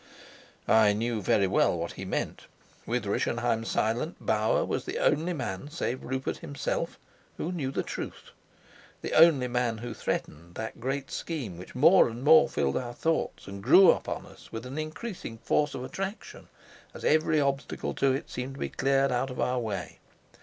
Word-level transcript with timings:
I 0.67 0.93
knew 0.93 1.21
very 1.21 1.45
well 1.45 1.77
what 1.77 1.91
he 1.91 2.05
meant. 2.05 2.47
With 2.87 3.05
Rischenheim 3.05 3.63
silent, 3.63 4.15
Bauer 4.19 4.65
was 4.65 4.85
the 4.85 4.97
only 4.97 5.31
man, 5.33 5.69
save 5.69 6.01
Rupert 6.03 6.37
himself, 6.37 6.97
who 7.37 7.51
knew 7.51 7.69
the 7.69 7.83
truth, 7.83 8.31
the 9.03 9.11
only 9.13 9.47
man 9.47 9.77
who 9.77 9.93
threatened 9.93 10.55
that 10.55 10.79
great 10.79 11.11
scheme 11.11 11.55
which 11.55 11.75
more 11.75 12.09
and 12.09 12.23
more 12.23 12.49
filled 12.49 12.77
our 12.77 12.95
thoughts 12.95 13.45
and 13.45 13.61
grew 13.61 13.91
upon 13.91 14.25
us 14.25 14.51
with 14.51 14.65
an 14.65 14.79
increasing 14.79 15.37
force 15.37 15.75
of 15.75 15.83
attraction 15.83 16.47
as 16.95 17.05
every 17.05 17.39
obstacle 17.39 17.93
to 17.93 18.11
it 18.11 18.27
seemed 18.27 18.55
to 18.55 18.59
be 18.59 18.69
cleared 18.69 19.11
out 19.11 19.29
of 19.29 19.37
the 19.37 19.59
way. 19.59 19.99